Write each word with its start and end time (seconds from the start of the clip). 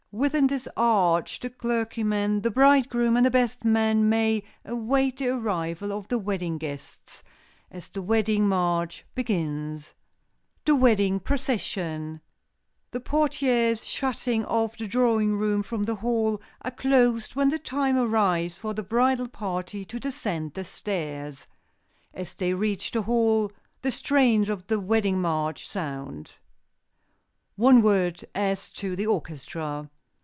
Within 0.13 0.47
this 0.47 0.67
arch 0.75 1.39
the 1.39 1.49
clergyman, 1.49 2.41
the 2.41 2.51
bridegroom 2.51 3.15
and 3.15 3.25
the 3.25 3.31
best 3.31 3.63
man 3.63 4.09
may 4.09 4.43
await 4.65 5.19
the 5.19 5.29
arrival 5.29 5.93
of 5.93 6.09
the 6.09 6.17
wedding 6.17 6.57
guests, 6.57 7.23
as 7.71 7.87
the 7.87 8.01
wedding 8.01 8.45
march 8.45 9.05
begins. 9.15 9.93
[Sidenote: 9.95 9.95
THE 10.65 10.75
WEDDING 10.75 11.19
PROCESSION] 11.21 12.21
The 12.91 12.99
portières, 12.99 13.89
shutting 13.89 14.43
off 14.43 14.75
the 14.77 14.85
drawing 14.85 15.37
room 15.37 15.63
from 15.63 15.83
the 15.83 15.95
hall, 15.95 16.41
are 16.61 16.71
closed 16.71 17.37
when 17.37 17.47
the 17.47 17.57
time 17.57 17.97
arrives 17.97 18.55
for 18.57 18.73
the 18.73 18.83
bridal 18.83 19.29
party 19.29 19.85
to 19.85 19.97
descend 19.97 20.55
the 20.55 20.65
stairs. 20.65 21.47
As 22.13 22.33
they 22.33 22.53
reach 22.53 22.91
the 22.91 23.03
hall 23.03 23.49
the 23.81 23.91
strains 23.91 24.49
of 24.49 24.67
the 24.67 24.77
wedding 24.77 25.21
march 25.21 25.65
sound. 25.65 26.31
One 27.55 27.81
word 27.81 28.25
as 28.35 28.71
to 28.73 28.97
the 28.97 29.07
orchestra. 29.07 29.89